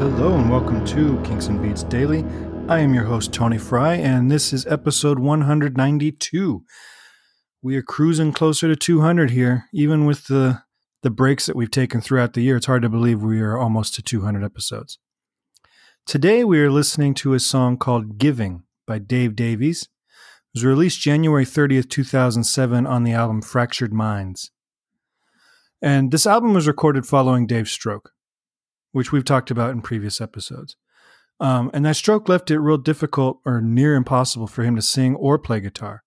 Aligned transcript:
Hello 0.00 0.34
and 0.34 0.50
welcome 0.50 0.82
to 0.86 1.20
Kinks 1.24 1.48
and 1.48 1.60
Beats 1.60 1.82
Daily. 1.82 2.24
I 2.70 2.78
am 2.78 2.94
your 2.94 3.04
host 3.04 3.34
Tony 3.34 3.58
Fry, 3.58 3.96
and 3.96 4.30
this 4.30 4.50
is 4.50 4.64
episode 4.64 5.18
192. 5.18 6.64
We 7.60 7.76
are 7.76 7.82
cruising 7.82 8.32
closer 8.32 8.66
to 8.66 8.76
200 8.76 9.28
here, 9.28 9.66
even 9.74 10.06
with 10.06 10.28
the 10.28 10.62
the 11.02 11.10
breaks 11.10 11.44
that 11.44 11.54
we've 11.54 11.70
taken 11.70 12.00
throughout 12.00 12.32
the 12.32 12.40
year. 12.40 12.56
It's 12.56 12.64
hard 12.64 12.80
to 12.80 12.88
believe 12.88 13.22
we 13.22 13.42
are 13.42 13.58
almost 13.58 13.94
to 13.96 14.02
200 14.02 14.42
episodes. 14.42 14.98
Today 16.06 16.44
we 16.44 16.60
are 16.60 16.70
listening 16.70 17.12
to 17.16 17.34
a 17.34 17.38
song 17.38 17.76
called 17.76 18.16
"Giving" 18.16 18.62
by 18.86 19.00
Dave 19.00 19.36
Davies. 19.36 19.82
It 19.82 19.88
was 20.54 20.64
released 20.64 21.02
January 21.02 21.44
30th, 21.44 21.90
2007, 21.90 22.86
on 22.86 23.04
the 23.04 23.12
album 23.12 23.42
Fractured 23.42 23.92
Mindz. 23.92 24.48
And 25.82 26.10
this 26.10 26.26
album 26.26 26.54
was 26.54 26.66
recorded 26.66 27.04
following 27.04 27.46
Dave's 27.46 27.70
stroke 27.70 28.12
which 28.92 29.12
we've 29.12 29.24
talked 29.24 29.50
about 29.50 29.70
in 29.70 29.82
previous 29.82 30.20
episodes. 30.20 30.76
Um, 31.38 31.70
and 31.72 31.84
that 31.86 31.96
stroke 31.96 32.28
left 32.28 32.50
it 32.50 32.58
real 32.58 32.76
difficult 32.76 33.40
or 33.46 33.62
near 33.62 33.94
impossible 33.94 34.46
for 34.46 34.62
him 34.62 34.76
to 34.76 34.82
sing 34.82 35.14
or 35.14 35.38
play 35.38 35.60
guitar. 35.60 36.04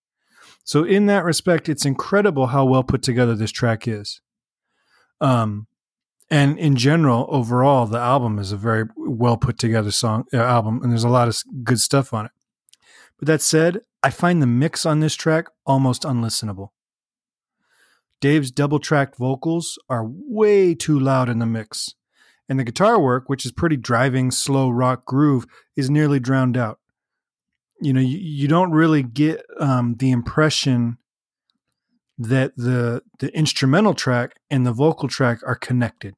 So, 0.63 0.83
in 0.83 1.07
that 1.07 1.25
respect, 1.25 1.67
it's 1.67 1.85
incredible 1.85 2.47
how 2.47 2.65
well 2.65 2.83
put 2.83 3.01
together 3.01 3.35
this 3.35 3.51
track 3.51 3.87
is. 3.87 4.21
Um, 5.19 5.67
and 6.29 6.57
in 6.57 6.75
general, 6.75 7.27
overall, 7.29 7.85
the 7.85 7.99
album 7.99 8.39
is 8.39 8.51
a 8.51 8.57
very 8.57 8.85
well 8.95 9.37
put 9.37 9.57
together 9.57 9.91
song 9.91 10.25
uh, 10.33 10.37
album, 10.37 10.81
and 10.81 10.91
there's 10.91 11.03
a 11.03 11.09
lot 11.09 11.27
of 11.27 11.41
good 11.63 11.79
stuff 11.79 12.13
on 12.13 12.25
it. 12.25 12.31
But 13.17 13.27
that 13.27 13.41
said, 13.41 13.81
I 14.01 14.09
find 14.09 14.41
the 14.41 14.47
mix 14.47 14.85
on 14.85 14.99
this 14.99 15.15
track 15.15 15.47
almost 15.65 16.03
unlistenable. 16.03 16.69
Dave's 18.21 18.51
double 18.51 18.79
tracked 18.79 19.17
vocals 19.17 19.77
are 19.89 20.05
way 20.05 20.75
too 20.75 20.97
loud 20.97 21.27
in 21.27 21.39
the 21.39 21.45
mix 21.45 21.95
and 22.49 22.59
the 22.59 22.63
guitar 22.63 22.99
work, 22.99 23.29
which 23.29 23.45
is 23.45 23.51
pretty 23.51 23.77
driving, 23.77 24.31
slow 24.31 24.69
rock 24.69 25.05
groove, 25.05 25.45
is 25.75 25.89
nearly 25.89 26.19
drowned 26.19 26.57
out. 26.57 26.79
You 27.81 27.93
know, 27.93 28.01
you, 28.01 28.17
you 28.17 28.47
don't 28.47 28.71
really 28.71 29.03
get 29.03 29.43
um, 29.59 29.95
the 29.95 30.11
impression 30.11 30.97
that 32.17 32.55
the 32.55 33.01
the 33.19 33.35
instrumental 33.35 33.93
track 33.93 34.35
and 34.49 34.65
the 34.65 34.71
vocal 34.71 35.09
track 35.09 35.39
are 35.45 35.55
connected, 35.55 36.15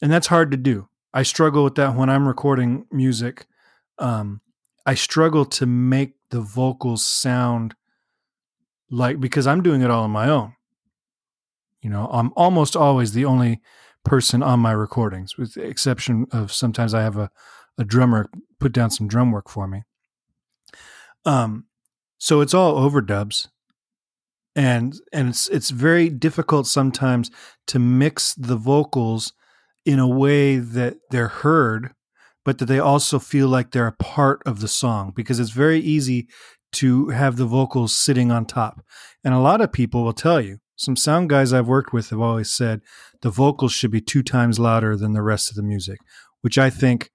and 0.00 0.12
that's 0.12 0.26
hard 0.26 0.50
to 0.50 0.56
do. 0.56 0.88
I 1.14 1.22
struggle 1.22 1.64
with 1.64 1.74
that 1.76 1.94
when 1.94 2.10
I'm 2.10 2.26
recording 2.26 2.86
music. 2.90 3.46
Um, 3.98 4.40
I 4.84 4.94
struggle 4.94 5.44
to 5.46 5.66
make 5.66 6.14
the 6.30 6.40
vocals 6.40 7.04
sound 7.04 7.74
like 8.90 9.20
because 9.20 9.46
I'm 9.46 9.62
doing 9.62 9.82
it 9.82 9.90
all 9.90 10.04
on 10.04 10.10
my 10.10 10.28
own. 10.28 10.54
You 11.82 11.90
know, 11.90 12.08
I'm 12.12 12.32
almost 12.36 12.76
always 12.76 13.12
the 13.12 13.24
only 13.24 13.60
person 14.04 14.42
on 14.42 14.60
my 14.60 14.72
recordings, 14.72 15.36
with 15.36 15.54
the 15.54 15.62
exception 15.62 16.26
of 16.32 16.52
sometimes 16.52 16.94
I 16.94 17.02
have 17.02 17.16
a, 17.16 17.30
a 17.78 17.84
drummer 17.84 18.28
put 18.58 18.72
down 18.72 18.90
some 18.90 19.08
drum 19.08 19.32
work 19.32 19.48
for 19.48 19.66
me. 19.66 19.82
Um, 21.24 21.66
so 22.18 22.40
it's 22.40 22.54
all 22.54 22.74
overdubs, 22.74 23.48
and 24.54 24.94
and 25.12 25.28
it's 25.28 25.48
it's 25.48 25.70
very 25.70 26.08
difficult 26.08 26.66
sometimes 26.66 27.30
to 27.68 27.78
mix 27.78 28.34
the 28.34 28.56
vocals 28.56 29.32
in 29.84 29.98
a 29.98 30.08
way 30.08 30.56
that 30.56 30.96
they're 31.10 31.28
heard, 31.28 31.92
but 32.44 32.58
that 32.58 32.66
they 32.66 32.78
also 32.78 33.18
feel 33.18 33.48
like 33.48 33.70
they're 33.70 33.86
a 33.86 33.92
part 33.92 34.42
of 34.46 34.60
the 34.60 34.68
song 34.68 35.12
because 35.14 35.40
it's 35.40 35.50
very 35.50 35.80
easy 35.80 36.28
to 36.72 37.08
have 37.08 37.36
the 37.36 37.46
vocals 37.46 37.94
sitting 37.94 38.30
on 38.30 38.46
top. 38.46 38.84
And 39.24 39.34
a 39.34 39.38
lot 39.38 39.60
of 39.60 39.72
people 39.72 40.04
will 40.04 40.12
tell 40.12 40.40
you 40.40 40.58
some 40.76 40.96
sound 40.96 41.28
guys 41.28 41.52
I've 41.52 41.68
worked 41.68 41.92
with 41.92 42.10
have 42.10 42.20
always 42.20 42.52
said 42.52 42.80
the 43.20 43.30
vocals 43.30 43.72
should 43.72 43.90
be 43.90 44.00
two 44.00 44.22
times 44.22 44.58
louder 44.58 44.96
than 44.96 45.12
the 45.12 45.22
rest 45.22 45.50
of 45.50 45.56
the 45.56 45.62
music, 45.62 45.98
which 46.40 46.58
I 46.58 46.70
think 46.70 47.10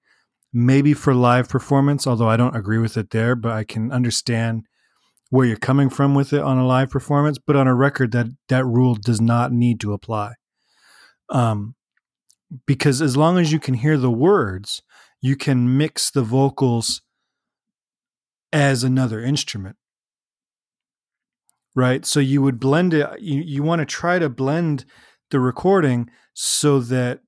maybe 0.52 0.94
for 0.94 1.14
live 1.14 1.48
performance, 1.48 2.06
although 2.06 2.28
I 2.28 2.36
don't 2.36 2.56
agree 2.56 2.78
with 2.78 2.96
it 2.96 3.10
there, 3.10 3.34
but 3.34 3.52
I 3.52 3.64
can 3.64 3.92
understand 3.92 4.64
where 5.30 5.46
you're 5.46 5.56
coming 5.56 5.90
from 5.90 6.14
with 6.14 6.32
it 6.32 6.40
on 6.40 6.58
a 6.58 6.66
live 6.66 6.90
performance. 6.90 7.38
But 7.38 7.56
on 7.56 7.66
a 7.66 7.74
record, 7.74 8.12
that 8.12 8.28
that 8.48 8.64
rule 8.64 8.94
does 8.94 9.20
not 9.20 9.52
need 9.52 9.80
to 9.80 9.92
apply. 9.92 10.34
Um, 11.28 11.74
because 12.66 13.02
as 13.02 13.16
long 13.16 13.38
as 13.38 13.52
you 13.52 13.60
can 13.60 13.74
hear 13.74 13.98
the 13.98 14.10
words, 14.10 14.82
you 15.20 15.36
can 15.36 15.76
mix 15.76 16.10
the 16.10 16.22
vocals 16.22 17.02
as 18.52 18.82
another 18.82 19.20
instrument 19.20 19.76
right? 21.78 22.04
So 22.04 22.18
you 22.18 22.42
would 22.42 22.58
blend 22.58 22.92
it. 22.92 23.06
You, 23.20 23.40
you 23.40 23.62
want 23.62 23.78
to 23.78 23.86
try 23.86 24.18
to 24.18 24.28
blend 24.28 24.84
the 25.30 25.38
recording 25.38 26.10
so 26.34 26.80
that 26.80 27.20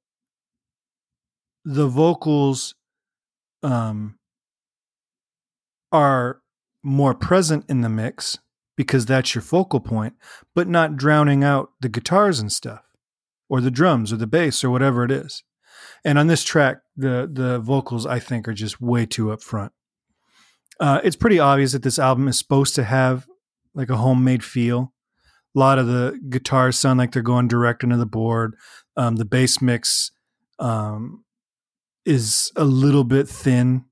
the 1.64 1.86
vocals 1.86 2.74
um, 3.62 4.18
are 5.92 6.40
more 6.82 7.14
present 7.14 7.64
in 7.68 7.82
the 7.82 7.88
mix 7.88 8.38
because 8.76 9.06
that's 9.06 9.36
your 9.36 9.42
focal 9.42 9.78
point, 9.78 10.14
but 10.54 10.66
not 10.66 10.96
drowning 10.96 11.44
out 11.44 11.70
the 11.80 11.88
guitars 11.88 12.40
and 12.40 12.50
stuff, 12.50 12.82
or 13.48 13.60
the 13.60 13.70
drums, 13.70 14.12
or 14.12 14.16
the 14.16 14.26
bass, 14.26 14.64
or 14.64 14.70
whatever 14.70 15.04
it 15.04 15.12
is. 15.12 15.44
And 16.04 16.18
on 16.18 16.26
this 16.26 16.42
track, 16.42 16.78
the 16.96 17.30
the 17.32 17.60
vocals 17.60 18.04
I 18.04 18.18
think 18.18 18.48
are 18.48 18.54
just 18.54 18.80
way 18.80 19.06
too 19.06 19.30
up 19.30 19.42
front. 19.42 19.72
Uh, 20.80 21.00
it's 21.04 21.16
pretty 21.16 21.38
obvious 21.38 21.72
that 21.72 21.82
this 21.82 21.98
album 21.98 22.26
is 22.26 22.38
supposed 22.38 22.74
to 22.74 22.84
have 22.84 23.26
like 23.74 23.90
a 23.90 23.96
homemade 23.96 24.44
feel. 24.44 24.92
A 25.54 25.58
lot 25.58 25.78
of 25.78 25.86
the 25.86 26.18
guitars 26.28 26.78
sound 26.78 26.98
like 26.98 27.12
they're 27.12 27.22
going 27.22 27.48
direct 27.48 27.82
into 27.82 27.96
the 27.96 28.06
board. 28.06 28.54
Um, 28.96 29.16
the 29.16 29.24
bass 29.24 29.60
mix 29.60 30.12
um, 30.58 31.24
is 32.04 32.52
a 32.56 32.64
little 32.64 33.04
bit 33.04 33.28
thin. 33.28 33.84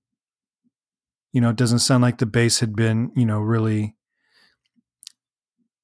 You 1.33 1.41
know, 1.41 1.50
it 1.50 1.56
doesn't 1.56 1.81
sound 1.81 2.03
like 2.03 2.19
the 2.19 2.27
bass 2.27 2.61
had 2.61 2.77
been, 2.77 3.11
you 3.17 3.27
know, 3.27 3.41
really, 3.41 3.97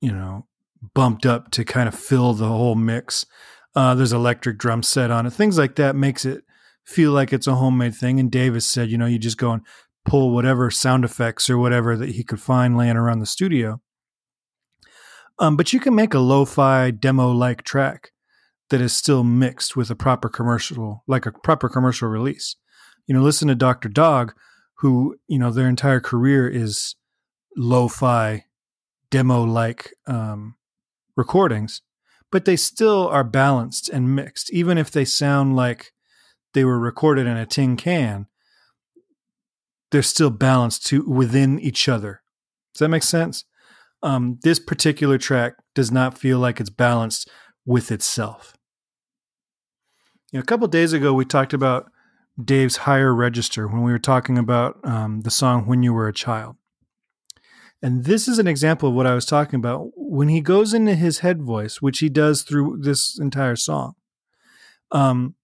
you 0.00 0.12
know, 0.12 0.46
bumped 0.94 1.26
up 1.26 1.50
to 1.52 1.64
kind 1.64 1.88
of 1.88 1.94
fill 1.94 2.34
the 2.34 2.48
whole 2.48 2.76
mix. 2.76 3.26
Uh, 3.74 3.94
there's 3.94 4.12
electric 4.12 4.58
drum 4.58 4.82
set 4.82 5.10
on 5.10 5.26
it. 5.26 5.32
Things 5.32 5.58
like 5.58 5.74
that 5.76 5.96
makes 5.96 6.24
it 6.24 6.44
feel 6.84 7.12
like 7.12 7.32
it's 7.32 7.46
a 7.46 7.56
homemade 7.56 7.94
thing. 7.94 8.20
And 8.20 8.30
Davis 8.30 8.66
said, 8.66 8.90
you 8.90 8.98
know, 8.98 9.06
you 9.06 9.18
just 9.18 9.38
go 9.38 9.52
and 9.52 9.62
pull 10.04 10.32
whatever 10.32 10.70
sound 10.70 11.04
effects 11.04 11.48
or 11.48 11.58
whatever 11.58 11.96
that 11.96 12.10
he 12.10 12.22
could 12.22 12.40
find 12.40 12.76
laying 12.76 12.96
around 12.96 13.20
the 13.20 13.26
studio 13.26 13.80
um, 15.38 15.56
but 15.56 15.72
you 15.72 15.80
can 15.80 15.94
make 15.94 16.14
a 16.14 16.20
lo-fi 16.20 16.90
demo-like 16.90 17.62
track 17.64 18.12
that 18.70 18.80
is 18.80 18.92
still 18.92 19.24
mixed 19.24 19.76
with 19.76 19.90
a 19.90 19.96
proper 19.96 20.28
commercial, 20.28 21.02
like 21.06 21.26
a 21.26 21.32
proper 21.32 21.68
commercial 21.68 22.08
release. 22.08 22.56
You 23.06 23.14
know, 23.14 23.22
listen 23.22 23.48
to 23.48 23.54
Dr. 23.54 23.88
Dog, 23.88 24.34
who 24.78 25.16
you 25.26 25.38
know 25.38 25.50
their 25.50 25.68
entire 25.68 26.00
career 26.00 26.48
is 26.48 26.94
lo-fi 27.56 28.44
demo-like 29.10 29.92
um, 30.06 30.56
recordings, 31.16 31.82
but 32.32 32.44
they 32.44 32.56
still 32.56 33.08
are 33.08 33.24
balanced 33.24 33.88
and 33.88 34.14
mixed, 34.14 34.52
even 34.52 34.78
if 34.78 34.90
they 34.90 35.04
sound 35.04 35.56
like 35.56 35.92
they 36.52 36.64
were 36.64 36.78
recorded 36.78 37.26
in 37.26 37.36
a 37.36 37.46
tin 37.46 37.76
can. 37.76 38.26
They're 39.94 40.02
still 40.02 40.30
balanced 40.30 40.86
to 40.88 41.08
within 41.08 41.58
each 41.58 41.88
other. 41.88 42.22
Does 42.74 42.80
that 42.80 42.88
make 42.88 43.04
sense? 43.04 43.44
um, 44.04 44.38
this 44.42 44.60
particular 44.60 45.16
track 45.16 45.54
does 45.74 45.90
not 45.90 46.16
feel 46.16 46.38
like 46.38 46.60
it's 46.60 46.70
balanced 46.70 47.28
with 47.64 47.90
itself. 47.90 48.54
You 50.30 50.38
know, 50.38 50.42
a 50.42 50.46
couple 50.46 50.68
days 50.68 50.92
ago, 50.92 51.14
we 51.14 51.24
talked 51.24 51.54
about 51.54 51.90
Dave's 52.42 52.78
higher 52.78 53.14
register 53.14 53.66
when 53.66 53.82
we 53.82 53.90
were 53.90 53.98
talking 53.98 54.36
about 54.36 54.78
um, 54.84 55.22
the 55.22 55.30
song 55.30 55.66
When 55.66 55.82
You 55.82 55.94
Were 55.94 56.06
a 56.06 56.12
Child. 56.12 56.56
And 57.82 58.04
this 58.04 58.28
is 58.28 58.38
an 58.38 58.46
example 58.46 58.90
of 58.90 58.94
what 58.94 59.06
I 59.06 59.14
was 59.14 59.24
talking 59.24 59.58
about. 59.58 59.90
When 59.96 60.28
he 60.28 60.40
goes 60.42 60.74
into 60.74 60.94
his 60.94 61.20
head 61.20 61.42
voice, 61.42 61.80
which 61.80 62.00
he 62.00 62.10
does 62.10 62.42
through 62.42 62.80
this 62.82 63.18
entire 63.18 63.56
song, 63.56 63.94
um, 64.90 65.34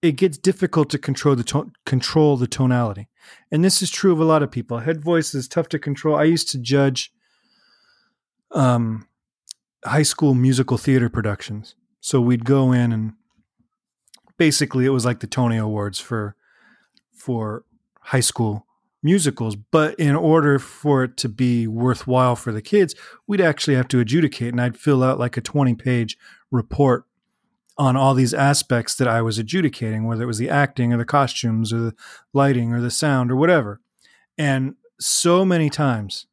it 0.00 0.12
gets 0.12 0.38
difficult 0.38 0.88
to 0.90 0.98
control 0.98 1.36
the 1.36 1.44
to- 1.44 1.70
control 1.84 2.36
the 2.36 2.46
tonality. 2.46 3.08
And 3.50 3.64
this 3.64 3.82
is 3.82 3.90
true 3.90 4.12
of 4.12 4.20
a 4.20 4.24
lot 4.24 4.42
of 4.42 4.50
people. 4.50 4.78
Head 4.78 5.02
voice 5.02 5.34
is 5.34 5.48
tough 5.48 5.68
to 5.70 5.78
control. 5.78 6.16
I 6.16 6.24
used 6.24 6.50
to 6.50 6.58
judge 6.58 7.12
um, 8.52 9.06
high 9.84 10.02
school 10.02 10.34
musical 10.34 10.78
theater 10.78 11.08
productions. 11.08 11.74
So 12.00 12.20
we'd 12.20 12.44
go 12.44 12.72
in 12.72 12.92
and 12.92 13.12
basically 14.36 14.84
it 14.86 14.90
was 14.90 15.04
like 15.04 15.20
the 15.20 15.26
Tony 15.26 15.56
Awards 15.56 15.98
for 15.98 16.36
for 17.12 17.64
high 18.00 18.20
school 18.20 18.66
musicals. 19.02 19.56
But 19.56 19.98
in 19.98 20.14
order 20.14 20.58
for 20.58 21.04
it 21.04 21.16
to 21.18 21.28
be 21.28 21.66
worthwhile 21.66 22.36
for 22.36 22.52
the 22.52 22.62
kids, 22.62 22.94
we'd 23.26 23.40
actually 23.40 23.76
have 23.76 23.88
to 23.88 24.00
adjudicate, 24.00 24.52
and 24.52 24.60
I'd 24.60 24.76
fill 24.76 25.02
out 25.02 25.18
like 25.18 25.36
a 25.36 25.40
twenty 25.40 25.74
page 25.74 26.16
report 26.50 27.04
on 27.78 27.96
all 27.96 28.14
these 28.14 28.34
aspects 28.34 28.94
that 28.96 29.08
I 29.08 29.22
was 29.22 29.38
adjudicating, 29.38 30.06
whether 30.06 30.22
it 30.22 30.26
was 30.26 30.38
the 30.38 30.48
acting 30.50 30.92
or 30.92 30.96
the 30.96 31.04
costumes 31.04 31.72
or 31.72 31.78
the 31.80 31.94
lighting 32.32 32.72
or 32.72 32.80
the 32.80 32.90
sound 32.90 33.30
or 33.30 33.36
whatever. 33.36 33.80
And 34.38 34.76
so 34.98 35.44
many 35.44 35.68
times 35.70 36.26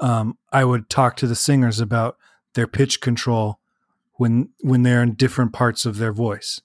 um, 0.00 0.36
I 0.52 0.64
would 0.64 0.90
talk 0.90 1.16
to 1.16 1.26
the 1.26 1.34
singers 1.34 1.80
about 1.80 2.16
their 2.54 2.66
pitch 2.66 3.00
control 3.00 3.58
when 4.14 4.50
when 4.60 4.82
they're 4.82 5.02
in 5.02 5.14
different 5.14 5.52
parts 5.52 5.86
of 5.86 5.98
their 5.98 6.12
voice. 6.12 6.60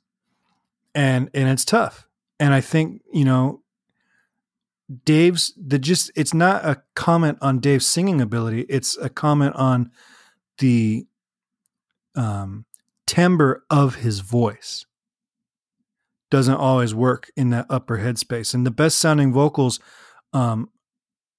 and 0.95 1.29
and 1.33 1.49
it's 1.49 1.65
tough. 1.65 2.07
And 2.39 2.53
I 2.53 2.61
think 2.61 3.01
you 3.11 3.25
know 3.25 3.61
Dave's 5.05 5.53
the 5.57 5.79
just 5.79 6.11
it's 6.15 6.33
not 6.33 6.65
a 6.65 6.81
comment 6.95 7.37
on 7.41 7.59
Dave's 7.59 7.87
singing 7.87 8.21
ability. 8.21 8.61
It's 8.69 8.97
a 8.97 9.09
comment 9.09 9.55
on 9.55 9.91
the 10.59 11.05
um, 12.15 12.65
timbre 13.07 13.63
of 13.69 13.95
his 13.95 14.19
voice. 14.19 14.85
Doesn't 16.31 16.55
always 16.55 16.95
work 16.95 17.29
in 17.35 17.51
that 17.51 17.67
upper 17.69 17.99
headspace, 17.99 18.53
and 18.53 18.65
the 18.65 18.71
best 18.71 18.97
sounding 18.97 19.31
vocals 19.31 19.79
um, 20.33 20.69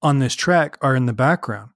on 0.02 0.20
this 0.20 0.34
track 0.34 0.78
are 0.80 0.94
in 0.94 1.06
the 1.06 1.12
background. 1.12 1.70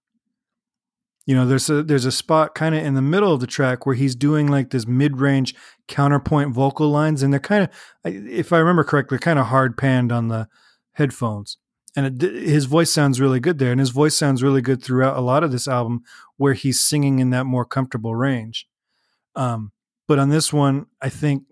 You 1.27 1.35
know, 1.35 1.47
there's 1.47 1.69
a 1.69 1.83
there's 1.83 2.05
a 2.05 2.13
spot 2.13 2.55
kind 2.55 2.75
of 2.75 2.85
in 2.85 2.95
the 2.95 3.03
middle 3.03 3.35
of 3.35 3.41
the 3.41 3.47
track 3.47 3.87
where 3.87 3.97
he's 3.97 4.15
doing 4.15 4.47
like 4.47 4.71
this 4.71 4.87
mid 4.87 5.19
range 5.19 5.55
counterpoint 5.89 6.55
vocal 6.55 6.89
lines, 6.91 7.23
and 7.23 7.33
they're 7.33 7.41
kind 7.41 7.65
of, 7.65 7.71
if 8.05 8.53
I 8.53 8.59
remember 8.59 8.85
correctly, 8.85 9.19
kind 9.19 9.39
of 9.39 9.47
hard 9.47 9.77
panned 9.77 10.13
on 10.13 10.29
the 10.29 10.49
headphones 10.93 11.59
and 11.99 12.23
it, 12.23 12.33
his 12.33 12.67
voice 12.67 12.91
sounds 12.91 13.21
really 13.21 13.41
good 13.41 13.59
there 13.59 13.73
and 13.73 13.81
his 13.81 13.91
voice 13.91 14.17
sounds 14.17 14.43
really 14.43 14.63
good 14.63 14.83
throughout 14.83 15.17
a 15.17 15.21
lot 15.21 15.43
of 15.43 15.51
this 15.51 15.67
album 15.67 16.03
where 16.37 16.55
he's 16.55 16.81
singing 16.81 17.19
in 17.19 17.31
that 17.31 17.45
more 17.45 17.65
comfortable 17.65 18.15
range 18.15 18.67
um, 19.35 19.73
but 20.09 20.19
on 20.19 20.31
this 20.31 20.53
one 20.53 20.87
i 21.01 21.09
think 21.09 21.45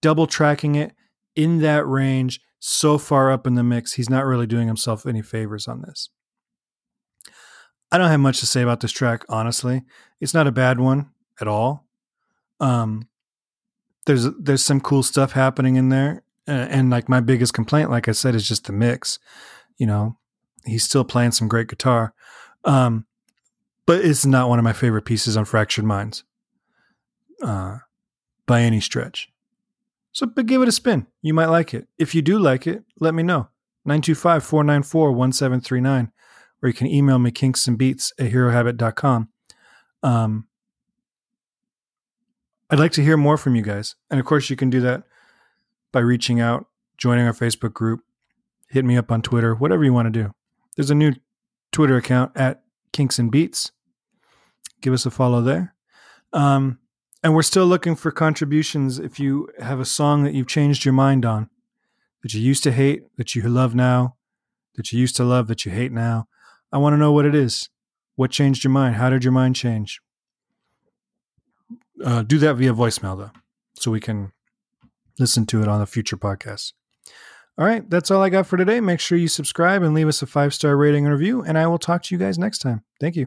double 0.00 0.26
tracking 0.26 0.74
it 0.74 0.92
in 1.34 1.58
that 1.58 1.86
range 1.86 2.40
so 2.58 2.98
far 2.98 3.30
up 3.30 3.46
in 3.46 3.54
the 3.54 3.62
mix 3.62 3.92
he's 3.92 4.10
not 4.10 4.24
really 4.24 4.46
doing 4.46 4.66
himself 4.66 5.06
any 5.06 5.22
favors 5.22 5.68
on 5.68 5.82
this. 5.82 6.08
I 7.92 7.98
don't 7.98 8.10
have 8.10 8.20
much 8.20 8.40
to 8.40 8.46
say 8.46 8.62
about 8.62 8.80
this 8.80 8.90
track 8.90 9.24
honestly. 9.28 9.82
It's 10.20 10.34
not 10.34 10.46
a 10.46 10.52
bad 10.52 10.80
one 10.80 11.10
at 11.40 11.46
all. 11.46 11.86
Um, 12.58 13.08
there's 14.06 14.24
there's 14.40 14.64
some 14.64 14.80
cool 14.80 15.02
stuff 15.02 15.32
happening 15.32 15.76
in 15.76 15.90
there 15.90 16.24
and, 16.46 16.70
and 16.70 16.90
like 16.90 17.08
my 17.08 17.20
biggest 17.20 17.52
complaint 17.52 17.90
like 17.90 18.08
i 18.08 18.12
said 18.12 18.34
is 18.34 18.48
just 18.48 18.64
the 18.64 18.72
mix. 18.72 19.18
You 19.76 19.86
know, 19.86 20.16
he's 20.64 20.84
still 20.84 21.04
playing 21.04 21.32
some 21.32 21.48
great 21.48 21.68
guitar. 21.68 22.14
Um, 22.64 23.06
but 23.86 24.04
it's 24.04 24.26
not 24.26 24.48
one 24.48 24.58
of 24.58 24.64
my 24.64 24.72
favorite 24.72 25.04
pieces 25.04 25.36
on 25.36 25.44
Fractured 25.44 25.84
Mindz. 25.84 26.24
Uh, 27.42 27.78
by 28.46 28.62
any 28.62 28.80
stretch. 28.80 29.30
So, 30.12 30.26
but 30.26 30.46
give 30.46 30.62
it 30.62 30.68
a 30.68 30.72
spin. 30.72 31.06
You 31.20 31.34
might 31.34 31.46
like 31.46 31.74
it. 31.74 31.88
If 31.98 32.14
you 32.14 32.22
do 32.22 32.38
like 32.38 32.66
it, 32.66 32.84
let 33.00 33.14
me 33.14 33.22
know. 33.22 33.48
925 33.84 34.44
494 34.44 35.12
1739, 35.12 36.12
or 36.62 36.68
you 36.68 36.72
can 36.72 36.86
email 36.86 37.18
me 37.18 37.30
kinksandbeats 37.30 38.12
at 38.18 38.32
herohabit.com. 38.32 39.28
Um, 40.02 40.46
I'd 42.70 42.78
like 42.78 42.92
to 42.92 43.02
hear 43.02 43.16
more 43.16 43.36
from 43.36 43.54
you 43.54 43.62
guys. 43.62 43.94
And 44.10 44.18
of 44.18 44.26
course, 44.26 44.50
you 44.50 44.56
can 44.56 44.70
do 44.70 44.80
that 44.80 45.04
by 45.92 46.00
reaching 46.00 46.40
out, 46.40 46.66
joining 46.98 47.26
our 47.26 47.32
Facebook 47.32 47.72
group, 47.72 48.00
hit 48.68 48.84
me 48.84 48.96
up 48.96 49.12
on 49.12 49.22
Twitter, 49.22 49.54
whatever 49.54 49.84
you 49.84 49.92
want 49.92 50.12
to 50.12 50.22
do. 50.22 50.34
There's 50.76 50.90
a 50.90 50.94
new 50.94 51.12
Twitter 51.72 51.96
account 51.96 52.32
at 52.34 52.62
Kinks 52.92 53.18
and 53.18 53.30
Beats. 53.30 53.70
Give 54.80 54.92
us 54.92 55.06
a 55.06 55.10
follow 55.10 55.42
there. 55.42 55.74
Um, 56.32 56.78
and 57.26 57.34
we're 57.34 57.42
still 57.42 57.66
looking 57.66 57.96
for 57.96 58.12
contributions 58.12 59.00
if 59.00 59.18
you 59.18 59.48
have 59.58 59.80
a 59.80 59.84
song 59.84 60.22
that 60.22 60.32
you've 60.32 60.46
changed 60.46 60.84
your 60.84 60.94
mind 60.94 61.26
on, 61.26 61.50
that 62.22 62.32
you 62.32 62.40
used 62.40 62.62
to 62.62 62.70
hate, 62.70 63.02
that 63.16 63.34
you 63.34 63.42
love 63.42 63.74
now, 63.74 64.14
that 64.76 64.92
you 64.92 65.00
used 65.00 65.16
to 65.16 65.24
love, 65.24 65.48
that 65.48 65.64
you 65.64 65.72
hate 65.72 65.90
now. 65.90 66.28
I 66.70 66.78
want 66.78 66.92
to 66.92 66.96
know 66.96 67.10
what 67.10 67.24
it 67.24 67.34
is. 67.34 67.68
What 68.14 68.30
changed 68.30 68.62
your 68.62 68.70
mind? 68.70 68.94
How 68.94 69.10
did 69.10 69.24
your 69.24 69.32
mind 69.32 69.56
change? 69.56 70.00
Uh, 72.04 72.22
do 72.22 72.38
that 72.38 72.54
via 72.54 72.72
voicemail, 72.72 73.18
though, 73.18 73.32
so 73.74 73.90
we 73.90 73.98
can 73.98 74.30
listen 75.18 75.46
to 75.46 75.62
it 75.62 75.66
on 75.66 75.82
a 75.82 75.86
future 75.86 76.16
podcast. 76.16 76.74
All 77.58 77.66
right, 77.66 77.90
that's 77.90 78.12
all 78.12 78.22
I 78.22 78.28
got 78.28 78.46
for 78.46 78.56
today. 78.56 78.80
Make 78.80 79.00
sure 79.00 79.18
you 79.18 79.26
subscribe 79.26 79.82
and 79.82 79.94
leave 79.94 80.06
us 80.06 80.22
a 80.22 80.26
five 80.26 80.54
star 80.54 80.76
rating 80.76 81.06
and 81.06 81.12
review, 81.12 81.42
and 81.42 81.58
I 81.58 81.66
will 81.66 81.80
talk 81.80 82.04
to 82.04 82.14
you 82.14 82.20
guys 82.20 82.38
next 82.38 82.58
time. 82.58 82.84
Thank 83.00 83.16
you. 83.16 83.26